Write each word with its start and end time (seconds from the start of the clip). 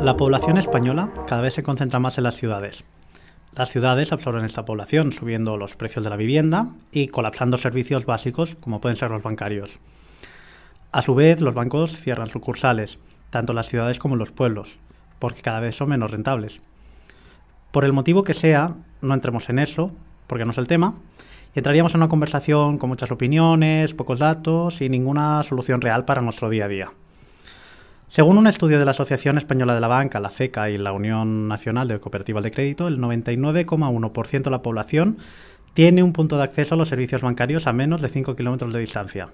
La 0.00 0.16
población 0.16 0.56
española 0.56 1.10
cada 1.26 1.42
vez 1.42 1.54
se 1.54 1.64
concentra 1.64 1.98
más 1.98 2.18
en 2.18 2.24
las 2.24 2.36
ciudades. 2.36 2.84
Las 3.56 3.70
ciudades 3.70 4.12
absorben 4.12 4.44
esta 4.44 4.64
población, 4.64 5.10
subiendo 5.10 5.56
los 5.56 5.74
precios 5.74 6.04
de 6.04 6.10
la 6.10 6.16
vivienda 6.16 6.68
y 6.92 7.08
colapsando 7.08 7.58
servicios 7.58 8.06
básicos 8.06 8.56
como 8.60 8.80
pueden 8.80 8.96
ser 8.96 9.10
los 9.10 9.24
bancarios. 9.24 9.80
A 10.92 11.02
su 11.02 11.14
vez, 11.14 11.40
los 11.40 11.54
bancos 11.54 11.96
cierran 11.96 12.30
sucursales, 12.30 12.98
tanto 13.30 13.52
en 13.52 13.56
las 13.56 13.68
ciudades 13.68 14.00
como 14.00 14.16
en 14.16 14.18
los 14.18 14.32
pueblos, 14.32 14.76
porque 15.20 15.40
cada 15.40 15.60
vez 15.60 15.76
son 15.76 15.88
menos 15.88 16.10
rentables. 16.10 16.60
Por 17.70 17.84
el 17.84 17.92
motivo 17.92 18.24
que 18.24 18.34
sea, 18.34 18.74
no 19.00 19.14
entremos 19.14 19.48
en 19.50 19.60
eso, 19.60 19.92
porque 20.26 20.44
no 20.44 20.50
es 20.50 20.58
el 20.58 20.66
tema, 20.66 20.94
y 21.54 21.60
entraríamos 21.60 21.94
en 21.94 22.00
una 22.00 22.08
conversación 22.08 22.76
con 22.78 22.88
muchas 22.88 23.12
opiniones, 23.12 23.94
pocos 23.94 24.18
datos 24.18 24.80
y 24.80 24.88
ninguna 24.88 25.44
solución 25.44 25.80
real 25.80 26.04
para 26.04 26.22
nuestro 26.22 26.50
día 26.50 26.64
a 26.64 26.68
día. 26.68 26.90
Según 28.08 28.36
un 28.36 28.48
estudio 28.48 28.80
de 28.80 28.84
la 28.84 28.90
Asociación 28.90 29.38
Española 29.38 29.76
de 29.76 29.80
la 29.80 29.86
Banca, 29.86 30.18
la 30.18 30.30
CECA 30.30 30.70
y 30.70 30.78
la 30.78 30.90
Unión 30.90 31.46
Nacional 31.46 31.86
de 31.86 32.00
Cooperativas 32.00 32.42
de 32.42 32.50
Crédito, 32.50 32.88
el 32.88 32.98
99,1% 32.98 34.42
de 34.42 34.50
la 34.50 34.62
población 34.62 35.18
tiene 35.72 36.02
un 36.02 36.12
punto 36.12 36.36
de 36.36 36.42
acceso 36.42 36.74
a 36.74 36.78
los 36.78 36.88
servicios 36.88 37.22
bancarios 37.22 37.68
a 37.68 37.72
menos 37.72 38.00
de 38.02 38.08
5 38.08 38.34
kilómetros 38.34 38.72
de 38.72 38.80
distancia 38.80 39.28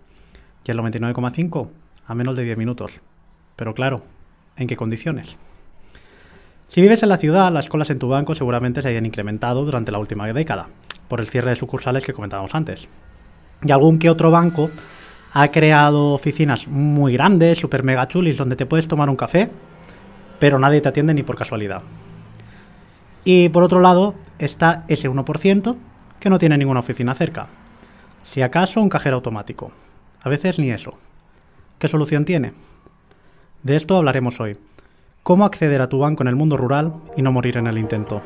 y 0.67 0.71
el 0.71 0.79
99,5% 0.79 1.69
a 2.07 2.15
menos 2.15 2.37
de 2.37 2.45
10 2.45 2.59
minutos. 2.59 3.01
Pero 3.57 3.75
claro, 3.75 4.03
¿en 4.57 4.67
qué 4.67 4.77
condiciones? 4.77 5.37
Si 6.69 6.81
vives 6.81 7.03
en 7.03 7.09
la 7.09 7.19
ciudad, 7.19 7.53
las 7.53 7.69
colas 7.69 7.91
en 7.91 7.99
tu 7.99 8.09
banco 8.09 8.35
seguramente 8.35 8.83
se 8.83 8.89
hayan 8.89 9.07
incrementado 9.07 9.65
durante 9.65 9.93
la 9.93 9.99
última 9.99 10.27
década, 10.33 10.69
por 11.09 11.21
el 11.21 11.29
cierre 11.29 11.51
de 11.51 11.57
sucursales 11.57 12.05
que 12.05 12.13
comentábamos 12.13 12.55
antes. 12.55 12.89
Y 13.63 13.71
algún 13.71 13.99
que 13.99 14.11
otro 14.11 14.31
banco 14.31 14.71
ha 15.33 15.49
creado 15.49 16.13
oficinas 16.13 16.67
muy 16.67 17.13
grandes, 17.13 17.59
super 17.59 17.83
mega 17.83 18.09
chulis, 18.09 18.37
donde 18.37 18.57
te 18.57 18.67
puedes 18.67 18.89
tomar 18.89 19.09
un 19.09 19.17
café, 19.17 19.51
pero 20.39 20.59
nadie 20.59 20.81
te 20.81 20.89
atiende 20.89 21.15
ni 21.15 21.23
por 21.23 21.37
casualidad. 21.37 21.83
Y 23.25 23.49
por 23.49 23.63
otro 23.63 23.81
lado 23.81 24.15
está 24.39 24.85
ese 24.89 25.11
1% 25.11 25.77
que 26.21 26.31
no 26.31 26.39
tiene 26.39 26.59
ninguna 26.59 26.81
oficina 26.81 27.15
cerca. 27.15 27.49
Si 28.25 28.43
acaso 28.43 28.81
un 28.81 28.89
cajero 28.89 29.17
automático. 29.17 29.73
A 30.27 30.29
veces 30.29 30.59
ni 30.59 30.73
eso. 30.73 30.93
¿Qué 31.79 31.87
solución 31.87 32.25
tiene? 32.25 32.53
De 33.63 33.77
esto 33.77 33.97
hablaremos 33.97 34.41
hoy. 34.41 34.59
¿Cómo 35.23 35.45
acceder 35.45 35.81
a 35.81 35.89
tu 35.89 36.01
banco 36.01 36.25
en 36.25 36.27
el 36.27 36.35
mundo 36.35 36.57
rural 36.57 36.95
y 37.17 37.23
no 37.23 37.31
morir 37.31 37.59
en 37.59 37.69
el 37.69 37.79
intento? 37.79 38.21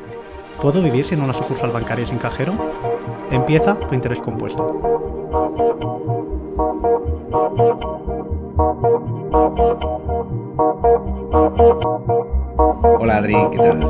¿Puedo 0.59 0.81
vivir 0.81 1.05
sin 1.05 1.21
una 1.21 1.31
sucursal 1.31 1.69
bancaria 1.69 2.07
sin 2.07 2.17
cajero? 2.17 2.55
Empieza 3.29 3.77
tu 3.77 3.93
interés 3.93 4.19
compuesto. 4.19 4.63
Hola 12.99 13.17
Adri, 13.17 13.35
¿qué 13.51 13.57
tal? 13.59 13.83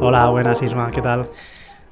Hola, 0.00 0.28
buenas 0.30 0.60
Isma, 0.62 0.90
¿qué 0.90 1.00
tal? 1.00 1.28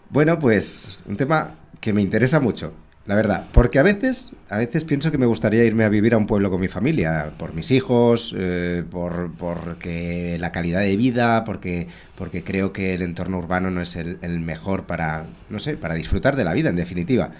Bueno, 0.09 0.37
pues 0.37 1.01
un 1.07 1.15
tema 1.15 1.53
que 1.81 1.93
me 1.93 2.03
interesa 2.03 2.41
mucho, 2.41 2.73
la 3.11 3.17
verdad, 3.17 3.45
porque 3.51 3.81
a 3.81 3.83
veces, 3.83 4.31
a 4.49 4.59
veces 4.59 4.85
pienso 4.85 5.11
que 5.11 5.19
me 5.19 5.27
gustaría 5.27 5.65
irme 5.65 5.83
a 5.83 5.89
vivir 5.89 6.15
a 6.15 6.17
un 6.17 6.29
pueblo 6.29 6.49
con 6.49 6.61
mi 6.61 6.69
familia, 6.69 7.33
por 7.39 7.55
mis 7.55 7.73
hijos, 7.73 8.33
eh, 8.39 8.85
por 8.89 9.33
porque 9.33 10.37
la 10.39 10.53
calidad 10.53 10.79
de 10.83 10.97
vida, 10.97 11.43
porque, 11.43 11.89
porque 12.15 12.45
creo 12.45 12.73
que 12.73 12.95
el 12.95 13.03
entorno 13.03 13.39
urbano 13.39 13.69
no 13.73 13.81
es 13.81 13.97
el, 13.97 14.19
el 14.23 14.39
mejor 14.39 14.85
para, 14.85 15.25
no 15.49 15.59
sé, 15.59 15.77
para 15.77 15.97
disfrutar 15.97 16.37
de 16.37 16.45
la 16.45 16.53
vida, 16.53 16.71
en 16.71 16.77
definitiva. 16.77 17.33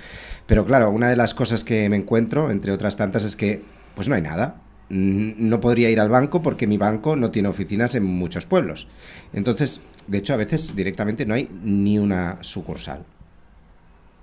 Pero 0.47 0.67
claro, 0.67 0.91
una 0.91 1.09
de 1.09 1.15
las 1.15 1.35
cosas 1.35 1.63
que 1.63 1.89
me 1.89 1.99
encuentro, 1.99 2.51
entre 2.51 2.73
otras 2.73 2.97
tantas, 2.97 3.23
es 3.23 3.37
que 3.37 3.63
pues 3.95 4.09
no 4.09 4.17
hay 4.17 4.23
nada. 4.23 4.57
No 4.89 5.61
podría 5.61 5.89
ir 5.89 6.01
al 6.01 6.09
banco 6.09 6.43
porque 6.43 6.67
mi 6.67 6.79
banco 6.79 7.15
no 7.15 7.31
tiene 7.31 7.49
oficinas 7.49 7.95
en 7.95 8.03
muchos 8.03 8.45
pueblos. 8.45 8.89
Entonces, 9.33 9.81
de 10.09 10.19
hecho, 10.19 10.35
a 10.35 10.37
veces 10.37 10.75
directamente 10.75 11.27
no 11.27 11.35
hay 11.35 11.49
ni 11.63 12.01
una 12.01 12.39
sucursal. 12.41 13.05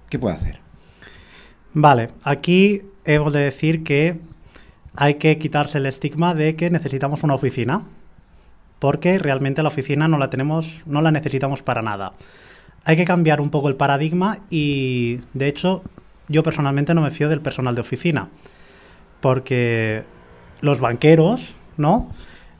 ¿Qué 0.09 0.19
puedo 0.19 0.35
hacer? 0.35 0.66
Vale, 1.79 2.07
aquí 2.23 2.81
hemos 3.05 3.31
de 3.33 3.41
decir 3.41 3.83
que 3.83 4.15
hay 4.95 5.13
que 5.15 5.37
quitarse 5.37 5.77
el 5.77 5.85
estigma 5.85 6.33
de 6.33 6.55
que 6.55 6.71
necesitamos 6.71 7.21
una 7.21 7.35
oficina, 7.35 7.83
porque 8.79 9.19
realmente 9.19 9.61
la 9.61 9.67
oficina 9.67 10.07
no 10.07 10.17
la 10.17 10.31
tenemos, 10.31 10.81
no 10.87 11.03
la 11.03 11.11
necesitamos 11.11 11.61
para 11.61 11.83
nada. 11.83 12.13
Hay 12.83 12.97
que 12.97 13.05
cambiar 13.05 13.39
un 13.41 13.51
poco 13.51 13.69
el 13.69 13.75
paradigma 13.75 14.39
y, 14.49 15.19
de 15.35 15.47
hecho, 15.47 15.83
yo 16.29 16.41
personalmente 16.41 16.95
no 16.95 17.01
me 17.01 17.11
fío 17.11 17.29
del 17.29 17.41
personal 17.41 17.75
de 17.75 17.81
oficina, 17.81 18.29
porque 19.21 20.01
los 20.61 20.79
banqueros, 20.79 21.53
¿no? 21.77 22.09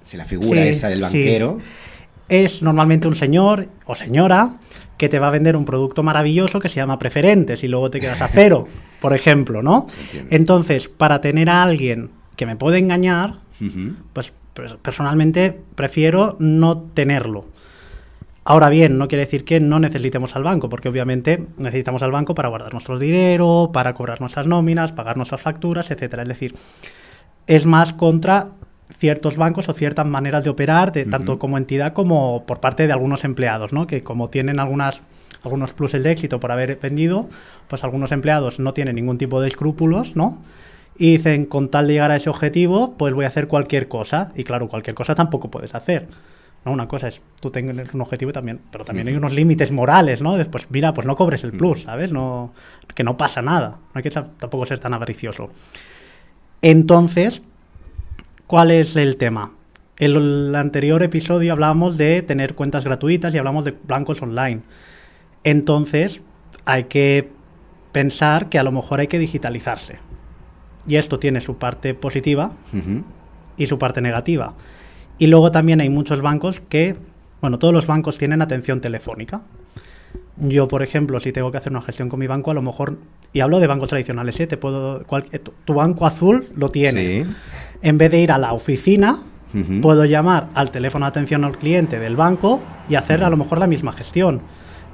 Si 0.03 0.16
la 0.16 0.25
figura 0.25 0.63
esa 0.63 0.89
del 0.89 1.01
banquero. 1.01 1.57
Es 2.30 2.62
normalmente 2.62 3.08
un 3.08 3.16
señor 3.16 3.68
o 3.86 3.96
señora 3.96 4.56
que 4.98 5.10
te 5.10 5.20
va 5.20 5.28
a 5.28 5.32
vender 5.32 5.56
un 5.56 5.66
producto 5.66 6.04
maravilloso 6.04 6.60
que 6.60 6.70
se 6.70 6.76
llama 6.76 7.00
preferentes 7.00 7.64
y 7.64 7.68
luego 7.68 7.90
te 7.90 8.00
quedas 8.00 8.22
a 8.22 8.28
cero, 8.28 8.68
por 9.02 9.14
ejemplo, 9.14 9.62
¿no? 9.62 9.88
Entonces, 10.30 10.90
para 10.90 11.22
tener 11.22 11.50
a 11.50 11.64
alguien 11.64 12.10
que 12.36 12.46
me 12.46 12.56
puede 12.56 12.80
engañar, 12.80 13.40
pues, 14.14 14.34
pues 14.54 14.74
personalmente 14.82 15.60
prefiero 15.76 16.36
no 16.40 16.78
tenerlo. 16.94 17.46
Ahora 18.50 18.70
bien, 18.70 18.98
no 18.98 19.09
quiere 19.09 19.26
decir 19.26 19.44
que 19.44 19.59
no 19.59 19.78
necesitemos 19.78 20.36
al 20.38 20.44
banco, 20.44 20.70
porque 20.70 20.88
obviamente 20.88 21.46
necesitamos 21.58 22.02
al 22.02 22.12
banco 22.12 22.34
para 22.34 22.48
guardar 22.48 22.72
nuestro 22.72 22.98
dinero, 22.98 23.72
para 23.74 23.94
cobrar 23.94 24.22
nuestras 24.22 24.48
nóminas, 24.48 24.94
pagar 24.94 25.18
nuestras 25.18 25.42
facturas, 25.42 25.92
etcétera. 25.92 26.24
Es 26.24 26.30
decir, 26.30 26.56
es 27.46 27.66
más 27.66 27.92
contra 27.94 28.52
ciertos 29.00 29.38
bancos 29.38 29.70
o 29.70 29.74
ciertas 29.74 30.06
maneras 30.06 30.44
de 30.44 30.50
operar, 30.50 30.92
de, 30.92 31.06
tanto 31.06 31.40
como 31.40 31.58
entidad 31.58 31.94
como 31.94 32.46
por 32.46 32.59
parte 32.59 32.88
de 32.88 32.94
algunos 32.94 33.24
empleados, 33.24 33.74
¿no? 33.74 33.88
Que 33.88 34.03
como 34.03 34.30
tienen 34.30 34.59
algunas 34.59 35.02
algunos 35.44 35.74
pluses 35.74 36.03
de 36.03 36.12
éxito 36.12 36.40
por 36.40 36.52
haber 36.52 36.78
vendido, 36.80 37.30
pues 37.68 37.84
algunos 37.84 38.12
empleados 38.12 38.59
no 38.59 38.74
tienen 38.74 38.96
ningún 38.96 39.18
tipo 39.18 39.40
de 39.42 39.47
escrúpulos, 39.47 40.16
¿no? 40.16 40.40
Y 40.97 41.18
dicen, 41.18 41.46
con 41.46 41.70
tal 41.70 41.88
de 41.88 41.94
llegar 41.94 42.12
a 42.12 42.16
ese 42.16 42.30
objetivo, 42.30 42.96
pues 42.97 43.14
voy 43.14 43.26
a 43.26 43.28
hacer 43.28 43.47
cualquier 43.47 43.88
cosa. 43.88 44.31
Y 44.36 44.44
claro, 44.44 44.68
cualquier 44.68 44.96
cosa 44.96 45.14
tampoco 45.14 45.52
puedes 45.52 45.76
hacer. 45.76 46.08
Una 46.66 46.88
cosa 46.88 47.08
es 47.08 47.22
tú 47.40 47.50
tengas 47.50 47.94
un 47.94 48.02
objetivo 48.02 48.34
también, 48.34 48.59
pero 48.72 48.84
también 48.84 49.08
hay 49.08 49.16
unos 49.16 49.31
límites 49.31 49.72
morales, 49.72 50.22
¿no? 50.22 50.36
Después, 50.36 50.68
mira, 50.70 50.94
pues 50.94 51.08
no 51.08 51.16
cobres 51.16 51.44
el 51.44 51.52
plus, 51.52 51.84
¿sabes? 51.84 52.12
No, 52.12 52.52
que 52.94 53.03
no 53.03 53.16
pasa 53.16 53.42
nada. 53.42 53.70
No 53.70 53.92
hay 53.94 54.03
que 54.03 54.09
tampoco 54.09 54.66
ser 54.66 54.80
tan 54.80 54.94
avaricioso. 54.94 55.50
Entonces, 56.62 57.42
¿cuál 58.47 58.72
es 58.72 58.96
el 58.96 59.18
tema? 59.18 59.52
En 60.00 60.16
el 60.16 60.56
anterior 60.56 61.03
episodio 61.03 61.53
hablábamos 61.53 61.97
de 61.97 62.22
tener 62.22 62.56
cuentas 62.56 62.84
gratuitas 62.85 63.34
y 63.34 63.38
hablamos 63.38 63.66
de 63.66 63.72
blancos 63.72 64.22
online. 64.22 64.62
Entonces, 65.44 66.22
hay 66.66 66.85
que 66.85 67.30
pensar 67.91 68.50
que 68.50 68.59
a 68.59 68.63
lo 68.63 68.72
mejor 68.72 69.00
hay 69.00 69.08
que 69.08 69.19
digitalizarse. 69.19 70.00
Y 70.88 70.96
esto 70.96 71.19
tiene 71.19 71.41
su 71.41 71.58
parte 71.58 71.94
positiva 71.94 72.52
y 73.58 73.68
su 73.68 73.78
parte 73.78 74.02
negativa. 74.02 74.53
Y 75.18 75.28
luego 75.28 75.52
también 75.52 75.81
hay 75.81 75.90
muchos 75.90 76.22
bancos 76.22 76.62
que, 76.69 76.96
bueno, 77.41 77.59
todos 77.59 77.74
los 77.74 77.88
bancos 77.88 78.18
tienen 78.18 78.41
atención 78.41 78.81
telefónica. 78.81 79.41
Yo, 80.38 80.68
por 80.68 80.84
ejemplo, 80.84 81.19
si 81.19 81.31
tengo 81.31 81.52
que 81.52 81.58
hacer 81.58 81.72
una 81.72 81.81
gestión 81.81 82.09
con 82.09 82.19
mi 82.19 82.28
banco, 82.28 82.52
a 82.52 82.53
lo 82.53 82.62
mejor, 82.62 83.00
y 83.34 83.40
hablo 83.40 83.59
de 83.59 83.66
bancos 83.66 83.90
tradicionales, 83.90 84.40
¿eh? 84.40 84.47
Te 84.47 84.58
puedo, 84.58 85.02
eh, 85.31 85.40
tu, 85.40 85.74
banco 85.74 86.06
azul 86.06 86.46
lo 86.56 86.69
tiene. 86.69 87.25
En 87.82 87.98
vez 87.98 88.12
de 88.12 88.22
ir 88.22 88.32
a 88.32 88.38
la 88.38 88.54
oficina, 88.54 89.20
puedo 89.82 90.06
llamar 90.06 90.50
al 90.53 90.72
teléfono 90.72 91.06
de 91.06 91.09
atención 91.09 91.44
al 91.44 91.58
cliente 91.58 92.00
del 92.00 92.16
banco 92.16 92.59
y 92.90 92.96
hacer 92.96 93.24
a 93.24 93.29
lo 93.29 93.38
mejor 93.38 93.59
la 93.59 93.68
misma 93.68 93.91
gestión. 93.91 94.41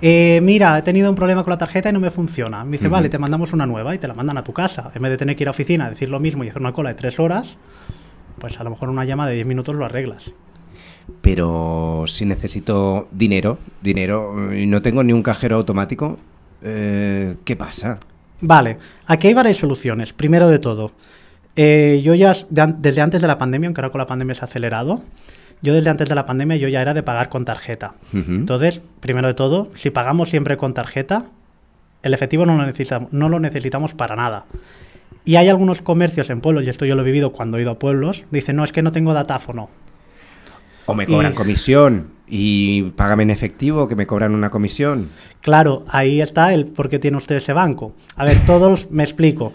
Eh, 0.02 0.42
mira, 0.44 0.78
he 0.78 0.82
tenido 0.82 1.10
un 1.10 1.16
problema 1.16 1.44
con 1.44 1.52
la 1.52 1.58
tarjeta 1.58 1.90
y 1.90 1.94
no 1.94 2.00
me 2.00 2.12
funciona. 2.12 2.64
Me 2.66 2.74
dice, 2.74 2.90
vale, 2.90 3.08
te 3.08 3.18
mandamos 3.18 3.54
una 3.54 3.66
nueva 3.66 3.96
y 3.96 4.00
te 4.00 4.08
la 4.08 4.14
mandan 4.14 4.38
a 4.38 4.44
tu 4.44 4.52
casa. 4.52 4.92
En 4.94 5.02
vez 5.02 5.12
de 5.12 5.18
tener 5.18 5.36
que 5.36 5.44
ir 5.44 5.48
a 5.48 5.52
oficina, 5.52 5.90
decir 5.90 6.10
lo 6.10 6.20
mismo 6.20 6.44
y 6.44 6.50
hacer 6.50 6.62
una 6.62 6.74
cola 6.74 6.90
de 6.90 6.96
tres 6.96 7.20
horas, 7.20 7.58
pues 8.38 8.60
a 8.60 8.64
lo 8.66 8.70
mejor 8.70 8.90
una 8.90 9.06
llama 9.06 9.28
de 9.28 9.36
10 9.36 9.48
minutos 9.48 9.76
lo 9.76 9.86
arreglas. 9.86 10.34
Pero 11.22 12.04
si 12.08 12.26
necesito 12.26 13.08
dinero, 13.12 13.60
dinero 13.82 14.54
y 14.54 14.66
no 14.68 14.82
tengo 14.82 15.04
ni 15.04 15.14
un 15.14 15.24
cajero 15.24 15.56
automático, 15.56 16.18
eh, 16.62 17.36
¿qué 17.46 17.56
pasa? 17.56 18.00
Vale, 18.42 18.78
aquí 19.06 19.28
hay 19.28 19.34
varias 19.34 19.58
soluciones. 19.58 20.12
Primero 20.12 20.50
de 20.50 20.60
todo, 20.60 20.92
eh, 21.56 22.02
yo 22.04 22.16
ya 22.16 22.34
desde 22.50 23.02
antes 23.02 23.22
de 23.22 23.28
la 23.28 23.38
pandemia, 23.38 23.68
aunque 23.68 23.82
ahora 23.82 23.92
con 23.92 24.00
la 24.00 24.08
pandemia 24.08 24.36
se 24.36 24.42
ha 24.42 24.46
acelerado, 24.46 25.04
yo 25.62 25.74
desde 25.74 25.90
antes 25.90 26.10
de 26.10 26.16
la 26.16 26.26
pandemia 26.26 26.58
yo 26.58 26.68
ya 26.68 26.82
era 26.82 26.94
de 26.94 27.04
pagar 27.04 27.30
con 27.30 27.46
tarjeta. 27.46 27.94
Entonces, 28.14 28.82
primero 29.00 29.28
de 29.28 29.34
todo, 29.34 29.70
si 29.76 29.92
pagamos 29.92 30.30
siempre 30.30 30.58
con 30.58 30.74
tarjeta, 30.74 31.28
el 32.02 32.14
efectivo 32.14 32.46
no 32.46 32.58
lo 32.58 32.66
necesitamos, 32.66 33.14
no 33.14 33.30
lo 33.30 33.40
necesitamos 33.40 33.94
para 33.94 34.16
nada. 34.16 34.46
Y 35.26 35.38
hay 35.38 35.48
algunos 35.48 35.82
comercios 35.82 36.30
en 36.30 36.42
pueblos, 36.42 36.66
y 36.66 36.70
esto 36.70 36.86
yo 36.86 36.96
lo 36.96 37.02
he 37.02 37.06
vivido 37.06 37.32
cuando 37.32 37.58
he 37.58 37.62
ido 37.62 37.72
a 37.72 37.80
pueblos, 37.80 38.26
dicen, 38.30 38.58
no, 38.58 38.66
es 38.66 38.74
que 38.74 38.82
no 38.82 38.92
tengo 38.92 39.14
datáfono. 39.14 39.70
O 40.86 40.96
me 40.96 41.08
cobran 41.08 41.34
comisión 41.34 42.10
y 42.28 42.92
págame 42.92 43.24
en 43.24 43.30
efectivo 43.30 43.88
que 43.88 43.96
me 43.96 44.06
cobran 44.06 44.36
una 44.36 44.50
comisión. 44.50 45.08
Claro, 45.40 45.86
ahí 45.88 46.20
está 46.20 46.54
el 46.54 46.66
por 46.66 46.90
qué 46.90 47.00
tiene 47.00 47.16
usted 47.16 47.36
ese 47.36 47.54
banco. 47.54 47.94
A 48.18 48.26
ver, 48.26 48.38
todos 48.46 48.92
me 48.92 49.04
explico. 49.04 49.54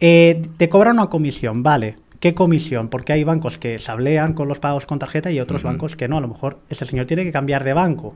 Eh, 0.00 0.42
te 0.56 0.68
cobran 0.68 0.96
una 0.96 1.08
comisión, 1.08 1.62
vale. 1.62 1.96
¿Qué 2.20 2.34
comisión? 2.34 2.88
Porque 2.88 3.12
hay 3.12 3.24
bancos 3.24 3.58
que 3.58 3.78
sablean 3.78 4.34
con 4.34 4.48
los 4.48 4.58
pagos 4.58 4.84
con 4.84 4.98
tarjeta 4.98 5.30
y 5.30 5.40
otros 5.40 5.62
bancos 5.62 5.96
que 5.96 6.08
no. 6.08 6.18
A 6.18 6.20
lo 6.20 6.28
mejor 6.28 6.58
ese 6.68 6.84
señor 6.84 7.06
tiene 7.06 7.24
que 7.24 7.32
cambiar 7.32 7.64
de 7.64 7.72
banco. 7.72 8.14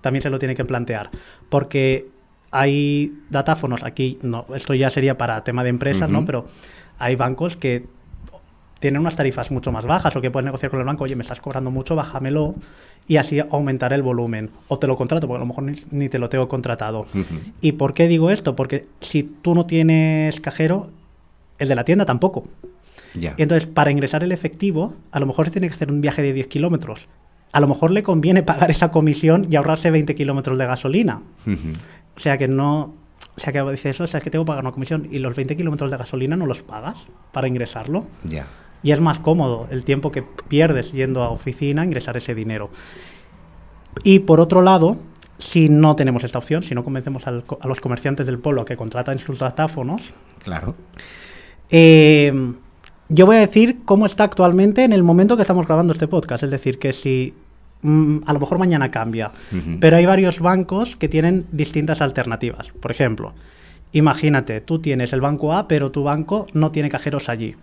También 0.00 0.22
se 0.22 0.30
lo 0.30 0.38
tiene 0.38 0.54
que 0.54 0.64
plantear. 0.64 1.10
Porque 1.48 2.08
hay 2.50 3.12
datáfonos, 3.30 3.82
aquí 3.82 4.18
no, 4.22 4.46
esto 4.54 4.74
ya 4.74 4.90
sería 4.90 5.18
para 5.18 5.44
tema 5.44 5.62
de 5.62 5.70
empresas, 5.70 6.10
¿no? 6.10 6.24
Pero 6.24 6.46
hay 6.98 7.14
bancos 7.14 7.56
que 7.56 7.84
tienen 8.80 9.00
unas 9.00 9.16
tarifas 9.16 9.50
mucho 9.50 9.72
más 9.72 9.86
bajas 9.86 10.14
o 10.16 10.20
que 10.20 10.30
puedes 10.30 10.44
negociar 10.44 10.70
con 10.70 10.80
el 10.80 10.86
banco, 10.86 11.04
oye, 11.04 11.16
me 11.16 11.22
estás 11.22 11.40
cobrando 11.40 11.70
mucho, 11.70 11.94
bájamelo 11.94 12.54
y 13.08 13.16
así 13.16 13.38
aumentar 13.38 13.92
el 13.92 14.02
volumen. 14.02 14.50
O 14.68 14.78
te 14.78 14.86
lo 14.86 14.96
contrato, 14.96 15.26
porque 15.26 15.38
a 15.38 15.40
lo 15.40 15.46
mejor 15.46 15.64
ni, 15.90 16.08
te 16.08 16.18
lo 16.18 16.28
tengo 16.28 16.48
contratado. 16.48 17.06
¿Y 17.60 17.72
por 17.72 17.94
qué 17.94 18.08
digo 18.08 18.30
esto? 18.30 18.56
Porque 18.56 18.86
si 19.00 19.22
tú 19.22 19.54
no 19.54 19.66
tienes 19.66 20.40
cajero, 20.40 20.90
el 21.58 21.68
de 21.68 21.74
la 21.74 21.84
tienda 21.84 22.04
tampoco. 22.04 22.44
Y 23.14 23.42
entonces, 23.42 23.66
para 23.66 23.90
ingresar 23.90 24.22
el 24.22 24.32
efectivo, 24.32 24.94
a 25.10 25.20
lo 25.20 25.26
mejor 25.26 25.46
se 25.46 25.52
tiene 25.52 25.68
que 25.68 25.74
hacer 25.74 25.90
un 25.90 26.00
viaje 26.00 26.22
de 26.22 26.32
10 26.32 26.48
kilómetros. 26.48 27.08
A 27.52 27.60
lo 27.60 27.68
mejor 27.68 27.90
le 27.90 28.02
conviene 28.02 28.42
pagar 28.44 28.70
esa 28.70 28.90
comisión 28.90 29.46
y 29.50 29.56
ahorrarse 29.56 29.90
20 29.90 30.14
kilómetros 30.14 30.58
de 30.58 30.66
gasolina. 30.66 31.22
O 32.16 32.20
sea 32.20 32.38
que 32.38 32.48
no. 32.48 32.94
O 33.36 33.40
sea 33.40 33.52
que 33.52 33.62
dice 33.70 33.90
eso, 33.90 34.04
o 34.04 34.06
sea 34.06 34.20
que 34.20 34.30
tengo 34.30 34.44
que 34.44 34.48
pagar 34.48 34.64
una 34.64 34.72
comisión 34.72 35.08
y 35.10 35.18
los 35.18 35.36
20 35.36 35.56
kilómetros 35.56 35.90
de 35.90 35.96
gasolina 35.96 36.36
no 36.36 36.46
los 36.46 36.62
pagas 36.62 37.06
para 37.32 37.48
ingresarlo. 37.48 38.06
Ya. 38.24 38.46
Y 38.82 38.92
es 38.92 39.00
más 39.00 39.18
cómodo 39.18 39.68
el 39.70 39.84
tiempo 39.84 40.10
que 40.10 40.22
pierdes 40.22 40.92
yendo 40.92 41.22
a 41.22 41.30
oficina 41.30 41.84
ingresar 41.84 42.16
ese 42.16 42.34
dinero. 42.34 42.70
Y 44.04 44.20
por 44.20 44.40
otro 44.40 44.62
lado, 44.62 44.96
si 45.38 45.68
no 45.68 45.96
tenemos 45.96 46.24
esta 46.24 46.38
opción, 46.38 46.62
si 46.62 46.74
no 46.74 46.84
convencemos 46.84 47.26
a 47.26 47.30
los 47.66 47.80
comerciantes 47.80 48.26
del 48.26 48.38
pueblo 48.38 48.62
a 48.62 48.64
que 48.64 48.76
contratan 48.76 49.18
sus 49.18 49.38
datáfonos. 49.38 50.02
Claro. 50.42 50.74
Eh, 51.70 52.32
yo 53.08 53.26
voy 53.26 53.36
a 53.36 53.40
decir 53.40 53.78
cómo 53.84 54.06
está 54.06 54.24
actualmente 54.24 54.82
en 54.82 54.92
el 54.92 55.02
momento 55.02 55.36
que 55.36 55.42
estamos 55.42 55.66
grabando 55.66 55.92
este 55.92 56.08
podcast. 56.08 56.42
Es 56.42 56.50
decir, 56.50 56.78
que 56.78 56.92
si 56.92 57.34
mm, 57.82 58.18
a 58.26 58.32
lo 58.32 58.40
mejor 58.40 58.58
mañana 58.58 58.90
cambia, 58.90 59.30
pero 59.80 59.96
hay 59.96 60.06
varios 60.06 60.40
bancos 60.40 60.96
que 60.96 61.08
tienen 61.08 61.46
distintas 61.52 62.00
alternativas. 62.00 62.72
Por 62.80 62.90
ejemplo, 62.90 63.32
imagínate, 63.92 64.60
tú 64.60 64.80
tienes 64.80 65.12
el 65.12 65.20
banco 65.20 65.52
A, 65.52 65.68
pero 65.68 65.92
tu 65.92 66.02
banco 66.02 66.46
no 66.52 66.72
tiene 66.72 66.88
cajeros 66.88 67.28
allí, 67.28 67.54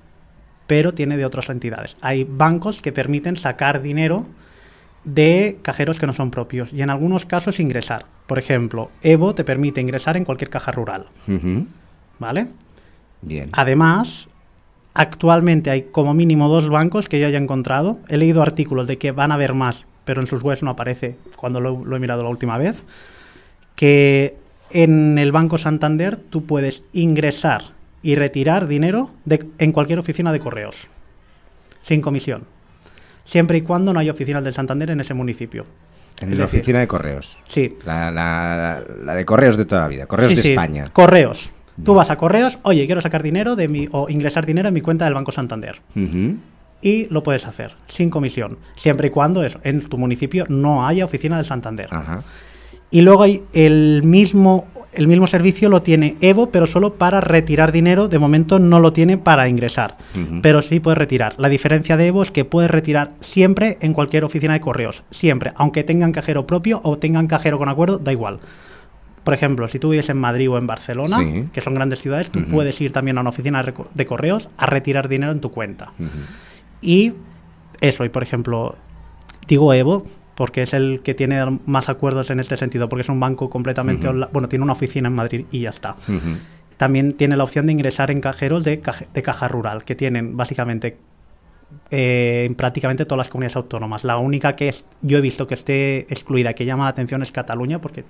pero 0.65 0.94
tiene 0.94 1.17
de 1.17 1.25
otras 1.25 1.50
entidades. 1.50 1.97
Hay 2.01 2.23
bancos 2.23 2.81
que 2.81 2.94
permiten 2.94 3.35
sacar 3.35 3.81
dinero 3.81 4.25
de 5.03 5.59
cajeros 5.61 6.00
que 6.00 6.07
no 6.07 6.13
son 6.13 6.31
propios 6.31 6.71
y 6.71 6.81
en 6.81 6.89
algunos 6.89 7.25
casos 7.25 7.59
ingresar. 7.59 8.05
Por 8.27 8.39
ejemplo, 8.39 8.89
Evo 9.01 9.35
te 9.35 9.44
permite 9.44 9.81
ingresar 9.81 10.15
en 10.15 10.23
cualquier 10.23 10.50
caja 10.50 10.71
rural. 10.71 11.07
¿Vale? 12.19 12.47
Bien. 13.25 13.49
Además, 13.53 14.27
Actualmente 14.95 15.71
hay 15.71 15.83
como 15.83 16.13
mínimo 16.13 16.49
dos 16.49 16.69
bancos 16.69 17.09
que 17.09 17.19
yo 17.19 17.25
haya 17.25 17.39
encontrado. 17.39 17.97
He 18.09 18.17
leído 18.17 18.43
artículos 18.43 18.87
de 18.87 18.99
que 18.99 19.11
van 19.11 19.31
a 19.31 19.35
haber 19.35 19.55
más, 19.55 19.85
pero 20.05 20.21
en 20.21 20.27
sus 20.27 20.43
webs 20.43 20.61
no 20.61 20.69
aparece 20.69 21.15
cuando 21.35 21.59
lo, 21.59 21.95
he 21.95 21.99
mirado 21.99 22.21
la 22.21 22.29
última 22.29 22.59
vez. 22.59 22.83
Que 23.75 24.35
en 24.69 25.17
el 25.17 25.31
Banco 25.31 25.57
Santander 25.57 26.19
tú 26.29 26.45
puedes 26.45 26.83
ingresar 26.93 27.63
y 28.03 28.15
retirar 28.15 28.67
dinero 28.67 29.09
en 29.57 29.71
cualquier 29.71 29.97
oficina 29.97 30.31
de 30.31 30.39
correos, 30.39 30.75
sin 31.81 32.01
comisión, 32.01 32.43
siempre 33.25 33.57
y 33.57 33.61
cuando 33.61 33.93
no 33.93 33.99
haya 33.99 34.11
oficinas 34.11 34.43
del 34.43 34.53
Santander 34.53 34.91
en 34.91 34.99
ese 34.99 35.15
municipio. 35.15 35.65
En 36.21 36.37
la 36.37 36.45
oficina 36.45 36.79
de 36.79 36.87
correos. 36.87 37.37
Sí. 37.47 37.77
La, 37.85 38.83
de 39.15 39.25
correos 39.25 39.57
de 39.57 39.65
toda 39.65 39.81
la 39.81 39.87
vida, 39.87 40.05
correos 40.05 40.35
de 40.35 40.41
España. 40.41 40.89
Correos. 40.93 41.51
Tú 41.83 41.93
vas 41.95 42.09
a 42.09 42.17
correos, 42.17 42.59
oye, 42.63 42.85
quiero 42.85 43.01
sacar 43.01 43.23
dinero 43.23 43.55
de 43.55 43.67
mi, 43.67 43.87
o 43.91 44.09
ingresar 44.09 44.45
dinero 44.45 44.67
en 44.67 44.73
mi 44.73 44.81
cuenta 44.81 45.05
del 45.05 45.13
Banco 45.13 45.31
Santander. 45.31 45.81
Y 46.81 47.07
lo 47.09 47.23
puedes 47.23 47.47
hacer, 47.47 47.75
sin 47.87 48.09
comisión, 48.09 48.57
siempre 48.75 49.07
y 49.07 49.11
cuando 49.11 49.41
en 49.63 49.81
tu 49.87 49.97
municipio 49.97 50.45
no 50.49 50.85
haya 50.85 51.05
oficina 51.05 51.37
del 51.37 51.45
Santander. 51.45 51.89
Y 52.91 53.01
luego 53.01 53.23
hay 53.23 53.41
el 53.53 54.03
mismo, 54.03 54.67
el 54.93 55.07
mismo 55.07 55.25
servicio 55.25 55.67
lo 55.69 55.81
tiene 55.81 56.17
Evo, 56.21 56.49
pero 56.51 56.67
solo 56.67 56.93
para 56.95 57.21
retirar 57.21 57.71
dinero. 57.71 58.07
De 58.07 58.19
momento 58.19 58.59
no 58.59 58.79
lo 58.79 58.93
tiene 58.93 59.17
para 59.17 59.47
ingresar, 59.49 59.97
pero 60.43 60.61
sí 60.61 60.79
puedes 60.79 60.97
retirar. 60.99 61.33
La 61.39 61.49
diferencia 61.49 61.97
de 61.97 62.07
Evo 62.07 62.21
es 62.21 62.29
que 62.29 62.45
puedes 62.45 62.69
retirar 62.69 63.13
siempre 63.21 63.77
en 63.81 63.93
cualquier 63.93 64.25
oficina 64.25 64.53
de 64.53 64.61
correos, 64.61 65.03
siempre, 65.09 65.53
aunque 65.55 65.83
tengan 65.83 66.11
cajero 66.11 66.45
propio 66.45 66.81
o 66.83 66.97
tengan 66.97 67.25
cajero 67.25 67.57
con 67.57 67.69
acuerdo, 67.69 67.97
da 67.97 68.11
igual. 68.11 68.39
Por 69.23 69.33
ejemplo, 69.33 69.67
si 69.67 69.79
tú 69.79 69.89
vives 69.89 70.09
en 70.09 70.17
Madrid 70.17 70.49
o 70.49 70.57
en 70.57 70.67
Barcelona, 70.67 71.17
que 71.51 71.61
son 71.61 71.73
grandes 71.73 72.01
ciudades, 72.01 72.29
tú 72.29 72.43
puedes 72.43 72.79
ir 72.81 72.91
también 72.91 73.17
a 73.17 73.21
una 73.21 73.29
oficina 73.29 73.63
de 73.93 74.05
correos 74.05 74.49
a 74.57 74.65
retirar 74.65 75.07
dinero 75.07 75.31
en 75.31 75.39
tu 75.39 75.51
cuenta. 75.51 75.91
Y 76.81 77.13
eso, 77.79 78.03
y 78.05 78.09
por 78.09 78.23
ejemplo, 78.23 78.75
digo 79.47 79.73
Evo 79.73 80.05
porque 80.35 80.63
es 80.63 80.73
el 80.73 81.01
que 81.03 81.13
tiene 81.13 81.59
más 81.65 81.89
acuerdos 81.89 82.31
en 82.31 82.39
este 82.39 82.57
sentido, 82.57 82.89
porque 82.89 83.01
es 83.01 83.09
un 83.09 83.19
banco 83.19 83.49
completamente 83.49 84.07
Bueno, 84.31 84.49
tiene 84.49 84.63
una 84.63 84.73
oficina 84.73 85.07
en 85.07 85.15
Madrid 85.15 85.45
y 85.51 85.61
ya 85.61 85.69
está. 85.69 85.95
También 86.77 87.13
tiene 87.13 87.37
la 87.37 87.43
opción 87.43 87.67
de 87.67 87.71
ingresar 87.71 88.11
en 88.11 88.19
cajeros 88.19 88.63
de, 88.63 88.81
de 89.13 89.21
caja 89.21 89.47
rural, 89.47 89.85
que 89.85 89.95
tienen 89.95 90.35
básicamente 90.35 90.97
eh, 91.89 92.45
en 92.48 92.56
prácticamente 92.56 93.06
todas 93.06 93.19
las 93.19 93.30
comunidades 93.30 93.56
autónomas. 93.56 94.04
La 94.04 94.18
única 94.18 94.54
que 94.54 94.74
yo 95.01 95.18
he 95.18 95.21
visto 95.21 95.48
que 95.48 95.54
esté 95.54 96.00
excluida, 96.01 96.54
que 96.54 96.65
llama 96.65 96.86
la 96.86 96.89
atención, 96.89 97.21
es 97.21 97.31
Cataluña, 97.31 97.80
porque 97.80 98.04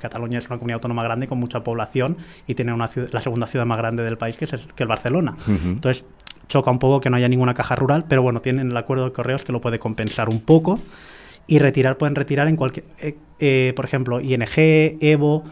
Cataluña 0.00 0.38
es 0.38 0.46
una 0.46 0.58
comunidad 0.58 0.76
autónoma 0.76 1.02
grande 1.02 1.26
con 1.26 1.38
mucha 1.38 1.64
población 1.64 2.16
y 2.46 2.54
tiene 2.54 2.72
una 2.72 2.88
la 3.10 3.20
segunda 3.20 3.46
ciudad 3.46 3.66
más 3.66 3.78
grande 3.78 4.02
del 4.02 4.16
país, 4.16 4.36
que 4.36 4.44
es 4.44 4.52
que 4.74 4.82
el 4.82 4.88
Barcelona. 4.88 5.36
Entonces, 5.46 6.04
choca 6.48 6.70
un 6.70 6.78
poco 6.78 7.00
que 7.00 7.10
no 7.10 7.16
haya 7.16 7.28
ninguna 7.28 7.54
caja 7.54 7.74
rural, 7.76 8.04
pero 8.08 8.22
bueno, 8.22 8.40
tienen 8.40 8.70
el 8.70 8.76
acuerdo 8.76 9.06
de 9.06 9.12
correos 9.12 9.44
que 9.44 9.52
lo 9.52 9.60
puede 9.60 9.78
compensar 9.78 10.28
un 10.28 10.40
poco. 10.40 10.78
Y 11.46 11.58
retirar, 11.58 11.96
pueden 11.96 12.14
retirar 12.14 12.46
en 12.46 12.56
cualquier. 12.56 12.84
Eh, 13.00 13.16
eh, 13.40 13.72
por 13.74 13.84
ejemplo, 13.84 14.20
ING, 14.20 14.46
Evo 15.00 15.44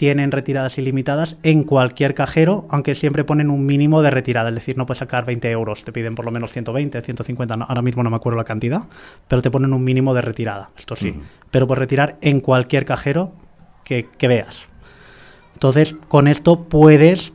tienen 0.00 0.32
retiradas 0.32 0.78
ilimitadas 0.78 1.36
en 1.42 1.62
cualquier 1.62 2.14
cajero, 2.14 2.64
aunque 2.70 2.94
siempre 2.94 3.22
ponen 3.22 3.50
un 3.50 3.66
mínimo 3.66 4.00
de 4.00 4.10
retirada, 4.10 4.48
es 4.48 4.54
decir, 4.54 4.78
no 4.78 4.86
puedes 4.86 5.00
sacar 5.00 5.26
20 5.26 5.50
euros, 5.50 5.84
te 5.84 5.92
piden 5.92 6.14
por 6.14 6.24
lo 6.24 6.30
menos 6.30 6.52
120, 6.52 7.02
150, 7.02 7.54
ahora 7.68 7.82
mismo 7.82 8.02
no 8.02 8.08
me 8.08 8.16
acuerdo 8.16 8.38
la 8.38 8.44
cantidad, 8.44 8.84
pero 9.28 9.42
te 9.42 9.50
ponen 9.50 9.74
un 9.74 9.84
mínimo 9.84 10.14
de 10.14 10.22
retirada, 10.22 10.70
esto 10.78 10.96
sí, 10.96 11.12
pero 11.50 11.66
puedes 11.66 11.80
retirar 11.80 12.16
en 12.22 12.40
cualquier 12.40 12.86
cajero 12.86 13.32
que, 13.84 14.08
veas. 14.22 14.62
Entonces, 15.52 15.94
con 16.08 16.28
esto 16.28 16.64
puedes 16.64 17.34